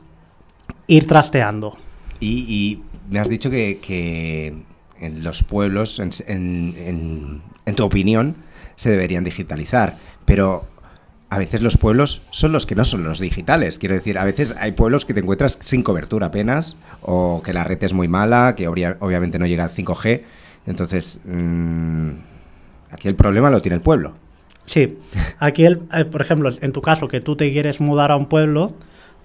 ir 0.88 1.06
trasteando. 1.06 1.78
Y, 2.18 2.80
me 3.08 3.20
has 3.20 3.28
dicho 3.28 3.48
que, 3.48 4.56
en 4.98 5.22
los 5.22 5.44
pueblos, 5.44 6.00
en 6.00 7.42
tu 7.76 7.84
opinión, 7.84 8.34
se 8.74 8.90
deberían 8.90 9.22
digitalizar, 9.22 9.98
pero 10.24 10.66
a 11.28 11.38
veces 11.38 11.60
los 11.60 11.76
pueblos 11.76 12.22
son 12.30 12.52
los 12.52 12.66
que 12.66 12.74
no 12.74 12.84
son 12.84 13.02
los 13.04 13.18
digitales. 13.18 13.78
Quiero 13.78 13.94
decir, 13.94 14.18
a 14.18 14.24
veces 14.24 14.54
hay 14.58 14.72
pueblos 14.72 15.04
que 15.04 15.14
te 15.14 15.20
encuentras 15.20 15.58
sin 15.60 15.82
cobertura 15.82 16.26
apenas, 16.26 16.76
o 17.02 17.42
que 17.44 17.52
la 17.52 17.64
red 17.64 17.82
es 17.82 17.92
muy 17.92 18.08
mala, 18.08 18.54
que 18.56 18.68
obviamente 18.68 19.38
no 19.38 19.46
llega 19.46 19.64
al 19.64 19.70
5G. 19.70 20.22
Entonces, 20.66 21.20
mm, 21.24 22.10
aquí 22.92 23.08
el 23.08 23.16
problema 23.16 23.50
lo 23.50 23.60
tiene 23.60 23.76
el 23.76 23.82
pueblo. 23.82 24.14
Sí, 24.66 24.98
aquí, 25.38 25.64
el, 25.64 25.82
eh, 25.92 26.04
por 26.04 26.22
ejemplo, 26.22 26.50
en 26.60 26.72
tu 26.72 26.82
caso, 26.82 27.08
que 27.08 27.20
tú 27.20 27.36
te 27.36 27.52
quieres 27.52 27.80
mudar 27.80 28.10
a 28.10 28.16
un 28.16 28.26
pueblo, 28.26 28.74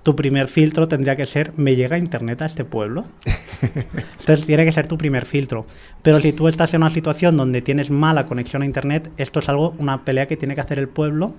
tu 0.03 0.15
primer 0.15 0.47
filtro 0.47 0.87
tendría 0.87 1.15
que 1.15 1.25
ser, 1.25 1.53
¿me 1.57 1.75
llega 1.75 1.97
internet 1.97 2.41
a 2.41 2.45
este 2.45 2.65
pueblo? 2.65 3.05
Entonces 4.19 4.45
tiene 4.45 4.65
que 4.65 4.71
ser 4.71 4.87
tu 4.87 4.97
primer 4.97 5.25
filtro. 5.25 5.67
Pero 6.01 6.19
si 6.19 6.33
tú 6.33 6.47
estás 6.47 6.73
en 6.73 6.81
una 6.81 6.91
situación 6.91 7.37
donde 7.37 7.61
tienes 7.61 7.91
mala 7.91 8.25
conexión 8.25 8.63
a 8.63 8.65
internet, 8.65 9.11
esto 9.17 9.39
es 9.39 9.49
algo, 9.49 9.75
una 9.77 10.03
pelea 10.03 10.27
que 10.27 10.37
tiene 10.37 10.55
que 10.55 10.61
hacer 10.61 10.79
el 10.79 10.87
pueblo 10.87 11.35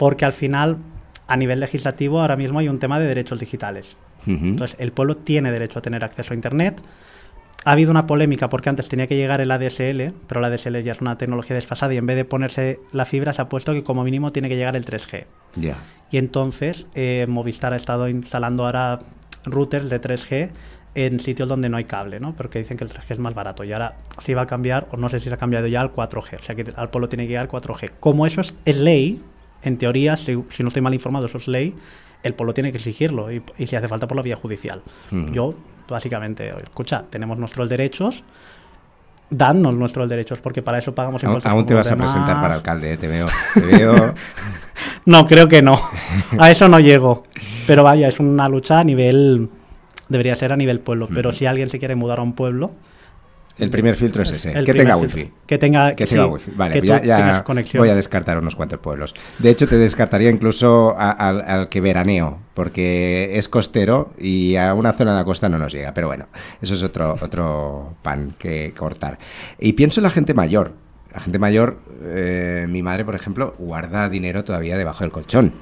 porque 0.00 0.24
al 0.24 0.32
final, 0.32 0.78
a 1.26 1.36
nivel 1.36 1.60
legislativo, 1.60 2.22
ahora 2.22 2.34
mismo 2.34 2.58
hay 2.58 2.70
un 2.70 2.78
tema 2.78 2.98
de 2.98 3.06
derechos 3.06 3.38
digitales. 3.38 3.98
Entonces, 4.26 4.74
el 4.80 4.92
pueblo 4.92 5.18
tiene 5.18 5.52
derecho 5.52 5.78
a 5.78 5.82
tener 5.82 6.02
acceso 6.04 6.32
a 6.32 6.36
Internet. 6.36 6.80
Ha 7.66 7.72
habido 7.72 7.90
una 7.90 8.06
polémica 8.06 8.48
porque 8.48 8.70
antes 8.70 8.88
tenía 8.88 9.06
que 9.06 9.16
llegar 9.16 9.42
el 9.42 9.50
ADSL, 9.50 10.14
pero 10.26 10.40
la 10.40 10.46
ADSL 10.46 10.80
ya 10.80 10.92
es 10.92 11.02
una 11.02 11.18
tecnología 11.18 11.54
desfasada 11.54 11.92
y 11.92 11.98
en 11.98 12.06
vez 12.06 12.16
de 12.16 12.24
ponerse 12.24 12.80
la 12.92 13.04
fibra 13.04 13.34
se 13.34 13.42
ha 13.42 13.50
puesto 13.50 13.74
que 13.74 13.84
como 13.84 14.02
mínimo 14.02 14.32
tiene 14.32 14.48
que 14.48 14.56
llegar 14.56 14.74
el 14.74 14.86
3G. 14.86 15.26
Y 16.10 16.16
entonces 16.16 16.86
eh, 16.94 17.26
Movistar 17.28 17.74
ha 17.74 17.76
estado 17.76 18.08
instalando 18.08 18.64
ahora 18.64 19.00
routers 19.44 19.90
de 19.90 20.00
3G 20.00 20.50
en 20.94 21.20
sitios 21.20 21.46
donde 21.46 21.68
no 21.68 21.76
hay 21.76 21.84
cable, 21.84 22.20
¿no? 22.20 22.34
Porque 22.34 22.58
dicen 22.58 22.78
que 22.78 22.84
el 22.84 22.90
3G 22.90 23.04
es 23.10 23.18
más 23.18 23.34
barato. 23.34 23.64
Y 23.64 23.72
ahora 23.74 23.98
sí 24.18 24.32
va 24.32 24.42
a 24.42 24.46
cambiar, 24.46 24.88
o 24.92 24.96
no 24.96 25.10
sé 25.10 25.20
si 25.20 25.28
se 25.28 25.34
ha 25.34 25.36
cambiado 25.36 25.66
ya 25.66 25.82
al 25.82 25.92
4G. 25.92 26.40
O 26.40 26.42
sea 26.42 26.54
que 26.54 26.64
al 26.74 26.88
pueblo 26.88 27.10
tiene 27.10 27.24
que 27.24 27.32
llegar 27.32 27.48
4G. 27.48 27.90
Como 28.00 28.24
eso 28.24 28.40
es 28.40 28.76
ley, 28.78 29.22
en 29.62 29.78
teoría, 29.78 30.16
si, 30.16 30.36
no 30.36 30.68
estoy 30.68 30.82
mal 30.82 30.94
informado, 30.94 31.26
eso 31.26 31.38
es 31.38 31.48
ley, 31.48 31.74
el 32.22 32.34
pueblo 32.34 32.54
tiene 32.54 32.70
que 32.70 32.78
exigirlo 32.78 33.30
y, 33.32 33.42
si 33.66 33.76
hace 33.76 33.88
falta 33.88 34.06
por 34.06 34.16
la 34.16 34.22
vía 34.22 34.36
judicial. 34.36 34.82
Yo, 35.32 35.54
básicamente, 35.88 36.52
escucha, 36.62 37.04
tenemos 37.10 37.38
nuestros 37.38 37.68
derechos, 37.68 38.22
danos 39.30 39.74
nuestros 39.74 40.08
derechos, 40.08 40.40
porque 40.40 40.60
para 40.60 40.78
eso 40.78 40.94
pagamos 40.94 41.22
impuestos. 41.22 41.50
aún 41.50 41.64
te 41.64 41.74
vas 41.74 41.90
a 41.90 41.96
presentar 41.96 42.40
para 42.40 42.54
alcalde, 42.54 42.92
¿eh? 42.92 42.96
te 42.96 43.08
veo. 43.08 43.26
Te 43.54 43.60
veo. 43.60 44.14
No, 45.04 45.26
creo 45.26 45.48
que 45.48 45.62
no. 45.62 45.80
A 46.38 46.50
eso 46.50 46.68
no 46.68 46.80
llego. 46.80 47.24
Pero 47.66 47.84
vaya, 47.84 48.08
es 48.08 48.18
una 48.18 48.48
lucha 48.48 48.80
a 48.80 48.84
nivel. 48.84 49.48
Debería 50.08 50.34
ser 50.34 50.52
a 50.52 50.56
nivel 50.56 50.80
pueblo. 50.80 51.08
Pero 51.12 51.32
si 51.32 51.46
alguien 51.46 51.68
se 51.68 51.78
quiere 51.78 51.94
mudar 51.94 52.18
a 52.18 52.22
un 52.22 52.34
pueblo. 52.34 52.72
El 53.60 53.70
primer 53.70 53.96
filtro 53.96 54.22
es 54.22 54.30
ese, 54.32 54.52
que 54.52 54.74
tenga 54.74 54.96
filtro. 54.98 55.18
wifi. 55.18 55.32
Que 55.46 55.58
tenga, 55.58 55.94
Que 55.94 56.06
sí, 56.06 56.14
tenga 56.14 56.26
wifi. 56.26 56.50
Vale, 56.56 56.74
que 56.74 56.80
tú 56.80 56.86
ya, 56.86 57.02
ya 57.02 57.16
tengas 57.16 57.42
conexión. 57.42 57.80
voy 57.80 57.88
a 57.90 57.94
descartar 57.94 58.38
unos 58.38 58.56
cuantos 58.56 58.78
pueblos. 58.80 59.14
De 59.38 59.50
hecho, 59.50 59.66
te 59.68 59.76
descartaría 59.76 60.30
incluso 60.30 60.94
a- 60.98 61.10
al 61.10 61.68
que 61.68 61.80
veraneo, 61.80 62.38
porque 62.54 63.30
es 63.38 63.48
costero 63.48 64.12
y 64.18 64.56
a 64.56 64.74
una 64.74 64.92
zona 64.92 65.12
de 65.12 65.18
la 65.18 65.24
costa 65.24 65.48
no 65.48 65.58
nos 65.58 65.72
llega. 65.72 65.92
Pero 65.94 66.06
bueno, 66.08 66.26
eso 66.62 66.74
es 66.74 66.82
otro, 66.82 67.16
otro 67.20 67.94
pan 68.02 68.34
que 68.38 68.72
cortar. 68.76 69.18
Y 69.58 69.72
pienso 69.74 70.00
en 70.00 70.04
la 70.04 70.10
gente 70.10 70.34
mayor. 70.34 70.72
La 71.12 71.20
gente 71.20 71.38
mayor, 71.40 71.78
eh, 72.04 72.66
mi 72.68 72.82
madre, 72.82 73.04
por 73.04 73.14
ejemplo, 73.16 73.54
guarda 73.58 74.08
dinero 74.08 74.44
todavía 74.44 74.78
debajo 74.78 75.02
del 75.04 75.10
colchón. 75.12 75.52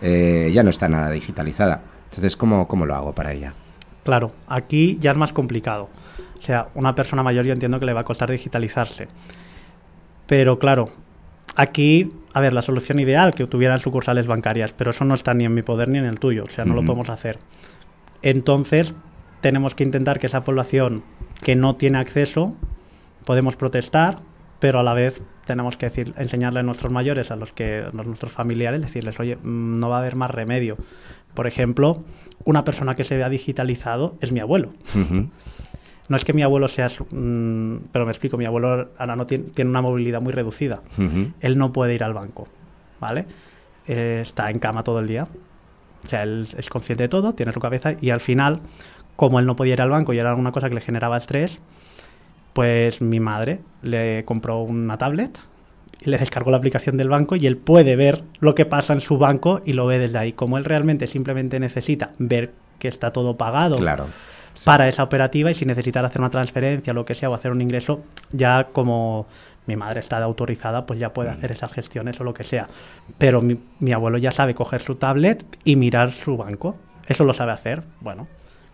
Eh, 0.00 0.50
ya 0.54 0.62
no 0.62 0.70
está 0.70 0.88
nada 0.88 1.10
digitalizada. 1.10 1.82
Entonces, 2.10 2.36
¿cómo, 2.36 2.66
¿cómo 2.68 2.86
lo 2.86 2.94
hago 2.94 3.12
para 3.14 3.32
ella? 3.32 3.52
Claro, 4.02 4.32
aquí 4.48 4.98
ya 5.00 5.10
es 5.12 5.16
más 5.16 5.32
complicado. 5.32 5.88
O 6.38 6.42
sea, 6.42 6.68
una 6.74 6.94
persona 6.94 7.22
mayor 7.22 7.44
yo 7.44 7.52
entiendo 7.52 7.78
que 7.78 7.86
le 7.86 7.92
va 7.92 8.00
a 8.00 8.04
costar 8.04 8.30
digitalizarse. 8.30 9.08
Pero 10.26 10.58
claro, 10.58 10.90
aquí, 11.56 12.12
a 12.32 12.40
ver, 12.40 12.52
la 12.52 12.62
solución 12.62 12.98
ideal 12.98 13.34
que 13.34 13.46
tuvieran 13.46 13.80
sucursales 13.80 14.26
bancarias, 14.26 14.72
pero 14.72 14.90
eso 14.90 15.04
no 15.04 15.14
está 15.14 15.34
ni 15.34 15.44
en 15.44 15.54
mi 15.54 15.62
poder 15.62 15.88
ni 15.88 15.98
en 15.98 16.06
el 16.06 16.18
tuyo, 16.18 16.44
o 16.44 16.50
sea, 16.50 16.64
no 16.64 16.74
lo 16.74 16.84
podemos 16.84 17.08
hacer. 17.08 17.38
Entonces, 18.22 18.94
tenemos 19.40 19.74
que 19.74 19.84
intentar 19.84 20.18
que 20.18 20.26
esa 20.26 20.44
población 20.44 21.02
que 21.42 21.56
no 21.56 21.76
tiene 21.76 21.98
acceso, 21.98 22.56
podemos 23.24 23.56
protestar, 23.56 24.20
pero 24.58 24.80
a 24.80 24.82
la 24.82 24.94
vez 24.94 25.22
tenemos 25.44 25.76
que 25.76 25.86
decir, 25.86 26.14
enseñarle 26.16 26.60
a 26.60 26.62
nuestros 26.62 26.90
mayores, 26.90 27.30
a 27.30 27.36
los 27.36 27.52
que 27.52 27.84
a 27.86 27.90
nuestros 27.92 28.32
familiares, 28.32 28.80
decirles, 28.80 29.20
oye, 29.20 29.36
mm, 29.36 29.78
no 29.78 29.90
va 29.90 29.96
a 29.96 29.98
haber 30.00 30.16
más 30.16 30.30
remedio. 30.30 30.78
Por 31.34 31.46
ejemplo, 31.46 32.04
una 32.44 32.64
persona 32.64 32.94
que 32.94 33.04
se 33.04 33.16
vea 33.16 33.28
digitalizado 33.28 34.16
es 34.20 34.32
mi 34.32 34.40
abuelo. 34.40 34.70
Ujú. 34.94 35.28
No 36.08 36.16
es 36.16 36.24
que 36.24 36.32
mi 36.34 36.42
abuelo 36.42 36.68
sea, 36.68 36.88
su- 36.88 37.06
mm, 37.10 37.86
pero 37.92 38.04
me 38.04 38.10
explico, 38.12 38.36
mi 38.36 38.44
abuelo 38.44 38.88
ahora 38.98 39.16
no 39.16 39.26
tiene, 39.26 39.44
tiene 39.54 39.70
una 39.70 39.80
movilidad 39.82 40.20
muy 40.20 40.32
reducida. 40.32 40.80
Él 41.40 41.56
no 41.58 41.72
puede 41.72 41.94
ir 41.94 42.04
al 42.04 42.12
banco, 42.14 42.46
¿vale? 43.00 43.24
Eh, 43.86 44.18
está 44.22 44.50
en 44.50 44.58
cama 44.58 44.82
todo 44.84 44.98
el 45.00 45.06
día. 45.06 45.26
O 46.04 46.08
sea, 46.08 46.22
él 46.22 46.46
es 46.58 46.68
consciente 46.68 47.04
de 47.04 47.08
todo, 47.08 47.32
tiene 47.32 47.52
su 47.52 47.60
cabeza 47.60 47.94
y 48.00 48.10
al 48.10 48.20
final, 48.20 48.60
como 49.16 49.38
él 49.40 49.46
no 49.46 49.56
podía 49.56 49.72
ir 49.72 49.80
al 49.82 49.88
banco 49.90 50.12
y 50.12 50.18
era 50.18 50.34
una 50.34 50.52
cosa 50.52 50.68
que 50.68 50.74
le 50.74 50.80
generaba 50.82 51.16
estrés, 51.16 51.58
pues 52.52 53.00
mi 53.00 53.20
madre 53.20 53.60
le 53.82 54.24
compró 54.24 54.60
una 54.62 54.96
tablet 54.98 55.38
y 56.04 56.10
le 56.10 56.18
descargó 56.18 56.50
la 56.50 56.58
aplicación 56.58 56.96
del 56.96 57.08
banco 57.08 57.36
y 57.36 57.46
él 57.46 57.56
puede 57.56 57.96
ver 57.96 58.22
lo 58.40 58.54
que 58.54 58.66
pasa 58.66 58.92
en 58.92 59.00
su 59.00 59.16
banco 59.18 59.62
y 59.64 59.72
lo 59.72 59.86
ve 59.86 59.98
desde 59.98 60.18
ahí. 60.18 60.32
Como 60.32 60.58
él 60.58 60.64
realmente 60.64 61.06
simplemente 61.06 61.58
necesita 61.58 62.12
ver 62.18 62.52
que 62.78 62.88
está 62.88 63.12
todo 63.12 63.36
pagado 63.36 63.76
Claro. 63.78 64.06
Sí. 64.54 64.64
para 64.64 64.88
esa 64.88 65.02
operativa 65.02 65.50
y 65.50 65.54
si 65.54 65.64
necesitar 65.66 66.04
hacer 66.04 66.20
una 66.20 66.30
transferencia 66.30 66.92
o 66.92 66.94
lo 66.94 67.04
que 67.04 67.14
sea 67.14 67.28
o 67.30 67.34
hacer 67.34 67.50
un 67.52 67.60
ingreso, 67.60 68.02
ya 68.32 68.68
como 68.72 69.26
mi 69.66 69.76
madre 69.76 70.00
está 70.00 70.18
autorizada, 70.22 70.86
pues 70.86 70.98
ya 71.00 71.12
puede 71.12 71.30
hacer 71.30 71.50
esas 71.52 71.72
gestiones 71.72 72.20
o 72.20 72.24
lo 72.24 72.34
que 72.34 72.44
sea. 72.44 72.68
Pero 73.18 73.42
mi, 73.42 73.58
mi 73.80 73.92
abuelo 73.92 74.18
ya 74.18 74.30
sabe 74.30 74.54
coger 74.54 74.80
su 74.82 74.94
tablet 74.96 75.44
y 75.64 75.76
mirar 75.76 76.12
su 76.12 76.36
banco. 76.36 76.76
Eso 77.06 77.24
lo 77.24 77.32
sabe 77.32 77.52
hacer. 77.52 77.82
Bueno, 78.00 78.28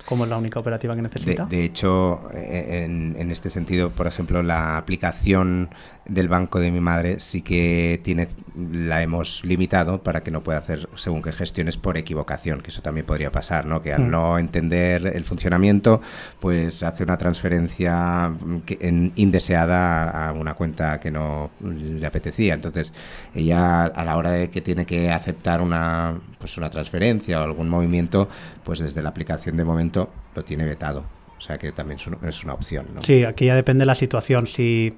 como 0.04 0.24
es 0.24 0.30
la 0.30 0.38
única 0.38 0.58
operativa 0.60 0.94
que 0.94 1.02
De, 1.02 1.08
necesita. 1.08 1.44
de 1.46 1.64
hecho, 1.64 2.20
eh, 2.34 2.82
en, 2.84 3.14
en 3.18 3.30
este 3.30 3.50
sentido, 3.50 3.90
por 3.90 4.06
ejemplo, 4.06 4.42
la 4.42 4.76
aplicación 4.76 5.70
del 6.06 6.28
banco 6.28 6.58
de 6.58 6.70
mi 6.72 6.80
madre 6.80 7.20
sí 7.20 7.42
que 7.42 8.00
tiene, 8.02 8.26
la 8.72 9.00
hemos 9.02 9.44
limitado 9.44 10.02
para 10.02 10.22
que 10.22 10.30
no 10.30 10.42
pueda 10.42 10.58
hacer 10.58 10.88
según 10.96 11.22
qué 11.22 11.30
gestiones 11.30 11.76
por 11.76 11.96
equivocación, 11.96 12.60
que 12.62 12.70
eso 12.70 12.82
también 12.82 13.06
podría 13.06 13.30
pasar, 13.30 13.64
¿no? 13.66 13.80
Que 13.80 13.92
al 13.92 14.02
Mm. 14.06 14.10
no 14.10 14.38
entender 14.38 15.06
el 15.14 15.22
funcionamiento, 15.24 16.00
pues 16.40 16.82
hace 16.82 17.04
una 17.04 17.16
transferencia 17.16 18.28
mm, 18.30 18.60
que- 18.60 18.78
en- 18.80 19.12
indeseada 19.16 20.28
a 20.28 20.32
una 20.32 20.54
cuenta 20.54 20.98
que 21.00 21.10
no 21.10 21.50
le 21.60 22.04
apetecía. 22.06 22.54
Entonces, 22.54 22.92
ella 23.34 23.84
a 23.84 24.04
la 24.04 24.16
hora 24.16 24.30
de 24.32 24.50
que 24.50 24.60
tiene 24.60 24.86
que 24.86 25.10
aceptar 25.10 25.60
una, 25.60 26.18
pues 26.38 26.56
una 26.56 26.70
transferencia 26.70 27.40
o 27.40 27.44
algún 27.44 27.68
movimiento, 27.68 28.28
pues 28.64 28.80
desde 28.80 29.02
la 29.02 29.10
aplicación 29.10 29.56
de 29.56 29.64
momento 29.64 30.10
lo 30.34 30.44
tiene 30.44 30.64
vetado. 30.64 31.04
O 31.38 31.40
sea 31.42 31.56
que 31.56 31.72
también 31.72 31.98
es 31.98 32.06
una, 32.06 32.18
es 32.28 32.44
una 32.44 32.54
opción, 32.54 32.86
¿no? 32.94 33.02
Sí, 33.02 33.24
aquí 33.24 33.46
ya 33.46 33.54
depende 33.54 33.82
de 33.82 33.86
la 33.86 33.94
situación. 33.94 34.46
Si, 34.46 34.94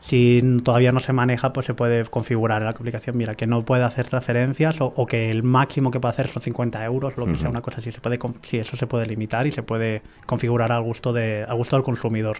si 0.00 0.60
todavía 0.62 0.92
no 0.92 1.00
se 1.00 1.12
maneja, 1.12 1.52
pues 1.52 1.66
se 1.66 1.74
puede 1.74 2.04
configurar 2.04 2.58
en 2.62 2.64
la 2.66 2.70
aplicación, 2.70 3.16
mira, 3.16 3.34
que 3.34 3.46
no 3.46 3.64
puede 3.64 3.82
hacer 3.82 4.06
transferencias 4.06 4.80
o, 4.80 4.92
o 4.96 5.06
que 5.06 5.30
el 5.30 5.42
máximo 5.42 5.90
que 5.90 5.98
puede 5.98 6.12
hacer 6.12 6.28
son 6.28 6.42
50 6.42 6.84
euros, 6.84 7.16
lo 7.16 7.26
que 7.26 7.36
sea, 7.36 7.48
una 7.48 7.60
cosa 7.62 7.78
así. 7.80 7.90
Se 7.90 8.00
puede, 8.00 8.18
sí, 8.42 8.58
eso 8.58 8.76
se 8.76 8.86
puede 8.86 9.06
limitar 9.06 9.46
y 9.46 9.52
se 9.52 9.62
puede 9.62 10.02
configurar 10.26 10.70
al 10.70 10.82
gusto, 10.82 11.12
de, 11.12 11.44
al 11.48 11.56
gusto 11.56 11.76
del 11.76 11.84
consumidor. 11.84 12.38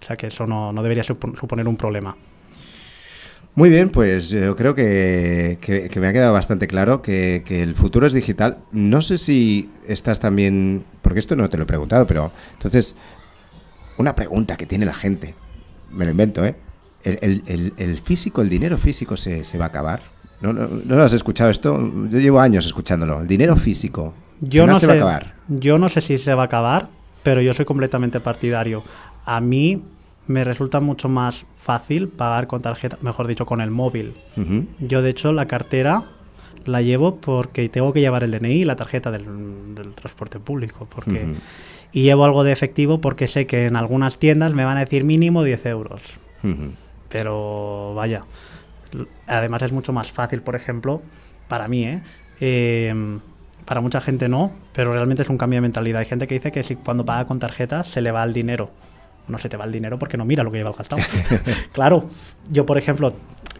O 0.00 0.04
sea 0.06 0.16
que 0.16 0.28
eso 0.28 0.46
no, 0.46 0.72
no 0.72 0.82
debería 0.82 1.02
supo- 1.04 1.36
suponer 1.38 1.68
un 1.68 1.76
problema. 1.76 2.16
Muy 3.54 3.68
bien, 3.70 3.90
pues 3.90 4.30
yo 4.30 4.54
creo 4.54 4.74
que, 4.74 5.58
que- 5.60 5.88
que 5.88 6.00
me 6.00 6.06
ha 6.06 6.12
quedado 6.12 6.32
bastante 6.32 6.66
claro 6.68 7.02
que, 7.02 7.42
que 7.44 7.62
el 7.62 7.74
futuro 7.74 8.06
es 8.06 8.12
digital. 8.12 8.58
No 8.72 9.02
sé 9.02 9.18
si 9.18 9.68
estás 9.86 10.20
también, 10.20 10.84
porque 11.02 11.18
esto 11.18 11.34
no 11.34 11.48
te 11.50 11.56
lo 11.56 11.64
he 11.64 11.66
preguntado, 11.66 12.06
pero 12.06 12.30
entonces, 12.52 12.94
una 13.96 14.14
pregunta 14.14 14.56
que 14.56 14.66
tiene 14.66 14.86
la 14.86 14.94
gente, 14.94 15.34
me 15.90 16.04
lo 16.04 16.10
invento, 16.10 16.44
¿eh? 16.44 16.54
¿El, 17.02 17.18
el- 17.22 17.42
el- 17.46 17.72
el 17.76 17.96
físico, 17.98 18.42
el 18.42 18.48
dinero 18.48 18.76
físico 18.76 19.16
se, 19.16 19.44
se 19.44 19.56
va 19.58 19.66
a 19.66 19.68
acabar? 19.68 20.00
¿No, 20.40 20.52
no, 20.52 20.68
no 20.68 20.96
lo 20.96 21.02
has 21.02 21.12
escuchado 21.12 21.50
esto? 21.50 21.78
Yo 22.10 22.18
llevo 22.18 22.40
años 22.40 22.64
escuchándolo. 22.66 23.20
El 23.20 23.26
dinero 23.26 23.56
físico. 23.56 24.14
Yo 24.40 24.66
no, 24.66 24.74
se 24.78 24.80
sé, 24.80 24.86
va 24.86 24.92
a 24.92 24.96
acabar. 24.96 25.34
yo 25.48 25.78
no 25.78 25.88
sé 25.88 26.00
si 26.00 26.16
se 26.18 26.32
va 26.34 26.42
a 26.42 26.46
acabar, 26.46 26.88
pero 27.22 27.40
yo 27.40 27.54
soy 27.54 27.64
completamente 27.64 28.20
partidario. 28.20 28.84
A 29.24 29.40
mí 29.40 29.82
me 30.28 30.44
resulta 30.44 30.78
mucho 30.80 31.08
más 31.08 31.44
fácil 31.56 32.08
pagar 32.08 32.46
con 32.46 32.62
tarjeta, 32.62 32.98
mejor 33.00 33.26
dicho, 33.26 33.46
con 33.46 33.60
el 33.60 33.70
móvil. 33.70 34.14
Yo, 34.78 35.02
de 35.02 35.10
hecho, 35.10 35.32
la 35.32 35.46
cartera 35.46 36.04
la 36.66 36.82
llevo 36.82 37.16
porque 37.16 37.68
tengo 37.68 37.92
que 37.92 38.00
llevar 38.00 38.22
el 38.24 38.30
DNI 38.30 38.60
y 38.60 38.64
la 38.64 38.76
tarjeta 38.76 39.10
del, 39.10 39.74
del 39.74 39.94
transporte 39.94 40.38
público. 40.38 40.86
Porque. 40.88 41.34
Y 41.92 42.02
llevo 42.02 42.24
algo 42.24 42.44
de 42.44 42.52
efectivo 42.52 43.00
porque 43.00 43.28
sé 43.28 43.46
que 43.46 43.66
en 43.66 43.76
algunas 43.76 44.18
tiendas 44.18 44.52
me 44.52 44.64
van 44.64 44.76
a 44.76 44.80
decir 44.80 45.04
mínimo 45.04 45.42
10 45.42 45.66
euros. 45.66 46.02
Pero 47.08 47.94
vaya, 47.94 48.24
además 49.26 49.62
es 49.62 49.72
mucho 49.72 49.92
más 49.92 50.12
fácil, 50.12 50.42
por 50.42 50.54
ejemplo, 50.54 51.02
para 51.48 51.68
mí, 51.68 51.84
¿eh? 51.84 52.02
Eh, 52.40 53.18
para 53.64 53.80
mucha 53.80 54.00
gente 54.00 54.28
no, 54.28 54.52
pero 54.72 54.92
realmente 54.92 55.22
es 55.22 55.28
un 55.28 55.36
cambio 55.36 55.58
de 55.58 55.62
mentalidad. 55.62 56.00
Hay 56.00 56.06
gente 56.06 56.26
que 56.26 56.34
dice 56.34 56.52
que 56.52 56.62
si 56.62 56.76
cuando 56.76 57.04
paga 57.04 57.26
con 57.26 57.38
tarjeta 57.38 57.84
se 57.84 58.00
le 58.00 58.10
va 58.10 58.24
el 58.24 58.32
dinero. 58.32 58.70
No 59.26 59.36
se 59.36 59.50
te 59.50 59.58
va 59.58 59.66
el 59.66 59.72
dinero 59.72 59.98
porque 59.98 60.16
no 60.16 60.24
mira 60.24 60.42
lo 60.42 60.50
que 60.50 60.58
lleva 60.58 60.72
gastado. 60.72 61.02
claro, 61.72 62.06
yo 62.48 62.64
por 62.64 62.78
ejemplo, 62.78 63.12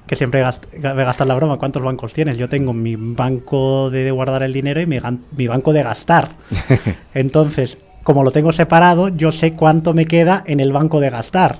que 0.07 0.17
siempre 0.17 0.41
gast 0.41 0.65
me 0.73 1.05
gastas 1.05 1.27
la 1.27 1.35
broma, 1.35 1.59
¿cuántos 1.59 1.83
bancos 1.83 2.15
tienes? 2.15 2.39
Yo 2.39 2.49
tengo 2.49 2.73
mi 2.73 2.97
banco 2.97 3.91
de 3.91 4.11
guardar 4.11 4.43
el 4.43 4.53
dinero 4.53 4.81
y 4.81 4.87
mi 4.87 5.47
banco 5.47 5.75
de 5.75 5.83
gastar. 5.83 6.31
Entonces, 7.15 7.77
como 8.09 8.25
lo 8.25 8.31
tengo 8.31 8.53
separado, 8.53 9.09
yo 9.09 9.33
sé 9.33 9.53
cuánto 9.53 9.93
me 9.93 10.07
queda 10.07 10.43
en 10.47 10.61
el 10.61 10.73
banco 10.73 10.99
de 10.99 11.11
gastar. 11.11 11.59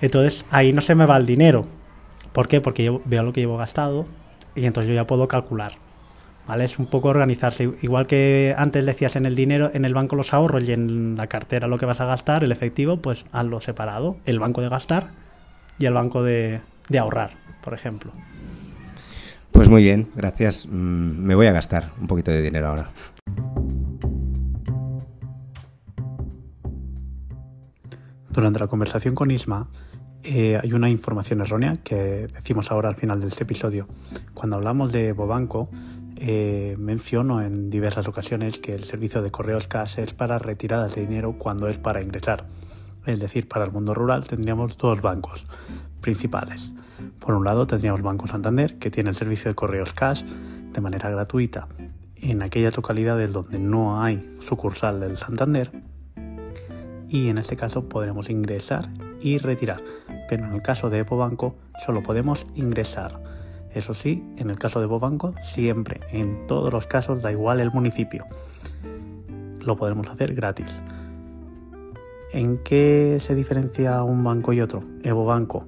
Entonces, 0.00 0.44
ahí 0.52 0.72
no 0.72 0.80
se 0.80 0.94
me 0.94 1.06
va 1.06 1.16
el 1.16 1.26
dinero. 1.26 1.66
¿Por 2.32 2.46
qué? 2.46 2.60
Porque 2.60 2.84
yo 2.84 3.02
veo 3.04 3.24
lo 3.24 3.32
que 3.32 3.40
llevo 3.40 3.56
gastado 3.56 4.04
y 4.54 4.64
entonces 4.66 4.88
yo 4.88 4.94
ya 4.94 5.08
puedo 5.08 5.26
calcular. 5.26 5.72
¿Vale? 6.46 6.66
Es 6.66 6.78
un 6.78 6.86
poco 6.86 7.08
organizarse. 7.08 7.68
Igual 7.82 8.06
que 8.06 8.54
antes 8.56 8.86
decías 8.86 9.16
en 9.16 9.26
el 9.26 9.34
dinero, 9.34 9.72
en 9.74 9.84
el 9.84 9.92
banco 9.92 10.14
los 10.14 10.32
ahorros 10.32 10.62
y 10.68 10.72
en 10.72 11.16
la 11.16 11.26
cartera 11.26 11.66
lo 11.66 11.78
que 11.78 11.86
vas 11.86 12.00
a 12.00 12.04
gastar, 12.04 12.44
el 12.44 12.52
efectivo, 12.52 12.98
pues 12.98 13.24
hazlo 13.32 13.58
separado. 13.58 14.18
El 14.24 14.38
banco 14.38 14.60
de 14.60 14.68
gastar 14.68 15.08
y 15.80 15.86
el 15.86 15.94
banco 15.94 16.22
de, 16.22 16.60
de 16.88 16.98
ahorrar, 17.00 17.30
por 17.64 17.74
ejemplo. 17.74 18.12
Pues 19.50 19.68
muy 19.68 19.82
bien, 19.82 20.10
gracias. 20.14 20.64
Mm, 20.64 21.24
Me 21.26 21.34
voy 21.34 21.48
a 21.48 21.52
gastar 21.52 21.90
un 22.00 22.06
poquito 22.06 22.30
de 22.30 22.40
dinero 22.40 22.68
ahora. 22.68 22.90
Durante 28.36 28.58
la 28.58 28.66
conversación 28.66 29.14
con 29.14 29.30
Isma 29.30 29.66
eh, 30.22 30.60
hay 30.62 30.74
una 30.74 30.90
información 30.90 31.40
errónea 31.40 31.78
que 31.82 32.28
decimos 32.34 32.70
ahora 32.70 32.90
al 32.90 32.94
final 32.94 33.18
de 33.18 33.28
este 33.28 33.44
episodio. 33.44 33.88
Cuando 34.34 34.56
hablamos 34.56 34.92
de 34.92 35.12
Bobanco, 35.12 35.70
eh, 36.16 36.76
menciono 36.78 37.40
en 37.40 37.70
diversas 37.70 38.08
ocasiones 38.08 38.58
que 38.58 38.74
el 38.74 38.84
servicio 38.84 39.22
de 39.22 39.30
correos 39.30 39.68
cash 39.68 40.00
es 40.00 40.12
para 40.12 40.38
retiradas 40.38 40.96
de 40.96 41.06
dinero 41.06 41.36
cuando 41.38 41.66
es 41.66 41.78
para 41.78 42.02
ingresar. 42.02 42.46
Es 43.06 43.20
decir, 43.20 43.48
para 43.48 43.64
el 43.64 43.72
mundo 43.72 43.94
rural 43.94 44.26
tendríamos 44.26 44.76
dos 44.76 45.00
bancos 45.00 45.46
principales. 46.02 46.74
Por 47.18 47.34
un 47.34 47.44
lado 47.46 47.66
tendríamos 47.66 48.02
Banco 48.02 48.26
Santander, 48.26 48.78
que 48.78 48.90
tiene 48.90 49.08
el 49.08 49.16
servicio 49.16 49.50
de 49.50 49.54
correos 49.54 49.94
cash 49.94 50.24
de 50.24 50.80
manera 50.82 51.08
gratuita 51.08 51.68
en 52.16 52.42
aquellas 52.42 52.76
localidades 52.76 53.32
donde 53.32 53.58
no 53.58 54.02
hay 54.02 54.36
sucursal 54.40 55.00
del 55.00 55.16
Santander 55.16 55.72
y 57.08 57.28
en 57.28 57.38
este 57.38 57.56
caso 57.56 57.88
podremos 57.88 58.30
ingresar 58.30 58.88
y 59.20 59.38
retirar. 59.38 59.82
Pero 60.28 60.46
en 60.46 60.52
el 60.52 60.62
caso 60.62 60.90
de 60.90 61.00
EpoBanco 61.00 61.56
solo 61.84 62.02
podemos 62.02 62.46
ingresar. 62.54 63.22
Eso 63.72 63.94
sí, 63.94 64.24
en 64.38 64.50
el 64.50 64.58
caso 64.58 64.80
de 64.80 64.86
EpoBanco 64.86 65.34
siempre, 65.42 66.00
en 66.10 66.46
todos 66.46 66.72
los 66.72 66.86
casos, 66.86 67.22
da 67.22 67.30
igual 67.30 67.60
el 67.60 67.70
municipio. 67.70 68.24
Lo 69.60 69.76
podremos 69.76 70.08
hacer 70.08 70.34
gratis. 70.34 70.80
¿En 72.32 72.58
qué 72.58 73.18
se 73.20 73.34
diferencia 73.34 74.02
un 74.02 74.24
banco 74.24 74.52
y 74.52 74.60
otro? 74.60 74.82
EvoBanco 75.02 75.66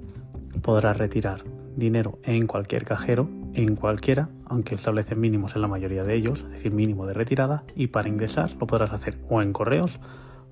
podrá 0.62 0.92
retirar 0.92 1.44
dinero 1.76 2.18
en 2.24 2.46
cualquier 2.46 2.84
cajero, 2.84 3.28
en 3.54 3.76
cualquiera, 3.76 4.28
aunque 4.46 4.74
establece 4.74 5.14
mínimos 5.14 5.54
en 5.54 5.62
la 5.62 5.68
mayoría 5.68 6.02
de 6.02 6.14
ellos, 6.14 6.40
es 6.40 6.50
decir, 6.50 6.72
mínimo 6.72 7.06
de 7.06 7.14
retirada, 7.14 7.62
y 7.76 7.88
para 7.88 8.08
ingresar 8.08 8.52
lo 8.58 8.66
podrás 8.66 8.92
hacer 8.92 9.18
o 9.28 9.40
en 9.40 9.52
correos 9.52 10.00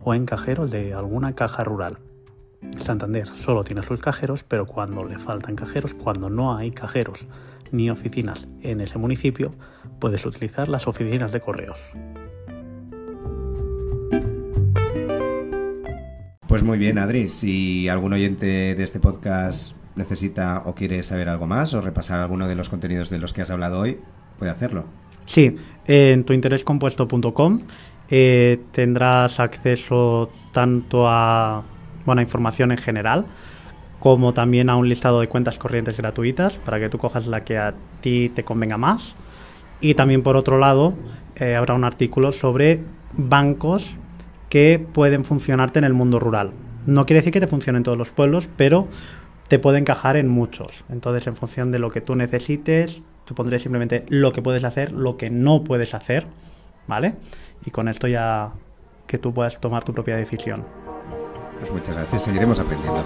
o 0.00 0.14
en 0.14 0.26
cajeros 0.26 0.70
de 0.70 0.94
alguna 0.94 1.34
caja 1.34 1.64
rural. 1.64 1.98
Santander 2.78 3.28
solo 3.28 3.64
tiene 3.64 3.82
sus 3.82 4.00
cajeros, 4.00 4.44
pero 4.44 4.66
cuando 4.66 5.04
le 5.04 5.18
faltan 5.18 5.56
cajeros, 5.56 5.94
cuando 5.94 6.30
no 6.30 6.56
hay 6.56 6.70
cajeros 6.70 7.26
ni 7.72 7.90
oficinas 7.90 8.48
en 8.62 8.80
ese 8.80 8.98
municipio, 8.98 9.52
puedes 9.98 10.24
utilizar 10.24 10.68
las 10.68 10.86
oficinas 10.86 11.32
de 11.32 11.40
correos. 11.40 11.78
Pues 16.46 16.62
muy 16.62 16.78
bien, 16.78 16.98
Adri. 16.98 17.28
Si 17.28 17.88
algún 17.88 18.12
oyente 18.12 18.74
de 18.74 18.82
este 18.82 19.00
podcast 19.00 19.76
necesita 19.96 20.62
o 20.66 20.74
quiere 20.74 21.02
saber 21.02 21.28
algo 21.28 21.46
más 21.46 21.74
o 21.74 21.80
repasar 21.80 22.20
alguno 22.20 22.46
de 22.46 22.54
los 22.54 22.68
contenidos 22.68 23.10
de 23.10 23.18
los 23.18 23.32
que 23.32 23.42
has 23.42 23.50
hablado 23.50 23.80
hoy, 23.80 23.98
puede 24.38 24.52
hacerlo. 24.52 24.84
Sí, 25.24 25.56
en 25.86 26.24
tuinterescompuesto.com 26.24 27.62
eh, 28.10 28.60
tendrás 28.72 29.40
acceso 29.40 30.30
tanto 30.52 31.08
a 31.08 31.64
buena 32.04 32.22
información 32.22 32.72
en 32.72 32.78
general 32.78 33.26
como 33.98 34.32
también 34.34 34.70
a 34.70 34.76
un 34.76 34.88
listado 34.88 35.20
de 35.20 35.28
cuentas 35.28 35.58
corrientes 35.58 35.96
gratuitas 35.96 36.58
para 36.58 36.78
que 36.78 36.88
tú 36.88 36.98
cojas 36.98 37.26
la 37.26 37.40
que 37.40 37.58
a 37.58 37.74
ti 38.00 38.30
te 38.34 38.44
convenga 38.44 38.76
más. 38.76 39.16
Y 39.80 39.94
también 39.94 40.22
por 40.22 40.36
otro 40.36 40.58
lado 40.58 40.94
eh, 41.34 41.54
habrá 41.54 41.74
un 41.74 41.84
artículo 41.84 42.32
sobre 42.32 42.82
bancos 43.12 43.96
que 44.48 44.84
pueden 44.92 45.24
funcionarte 45.24 45.78
en 45.78 45.84
el 45.84 45.92
mundo 45.92 46.18
rural. 46.18 46.52
No 46.86 47.04
quiere 47.04 47.20
decir 47.20 47.32
que 47.32 47.40
te 47.40 47.46
funcione 47.46 47.78
en 47.78 47.82
todos 47.82 47.98
los 47.98 48.10
pueblos, 48.10 48.48
pero 48.56 48.86
te 49.48 49.58
puede 49.58 49.78
encajar 49.78 50.16
en 50.16 50.28
muchos. 50.28 50.84
Entonces, 50.88 51.26
en 51.26 51.36
función 51.36 51.72
de 51.72 51.78
lo 51.78 51.90
que 51.90 52.00
tú 52.00 52.14
necesites, 52.14 53.02
tú 53.24 53.34
pondré 53.34 53.58
simplemente 53.58 54.04
lo 54.08 54.32
que 54.32 54.42
puedes 54.42 54.64
hacer, 54.64 54.92
lo 54.92 55.16
que 55.16 55.30
no 55.30 55.64
puedes 55.64 55.94
hacer, 55.94 56.26
¿vale? 56.86 57.14
Y 57.64 57.70
con 57.70 57.88
esto 57.88 58.06
ya 58.06 58.52
que 59.06 59.18
tú 59.18 59.32
puedas 59.32 59.58
tomar 59.60 59.84
tu 59.84 59.92
propia 59.92 60.16
decisión. 60.16 60.64
Pues 61.58 61.72
muchas 61.72 61.96
gracias, 61.96 62.22
seguiremos 62.22 62.58
aprendiendo. 62.58 63.02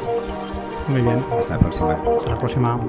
Muy 0.89 1.03
bien. 1.03 1.25
Hasta 1.39 1.55
la 1.55 1.61
próxima. 1.61 1.93
Hasta 2.17 2.31
la 2.31 2.37
próxima. 2.37 2.81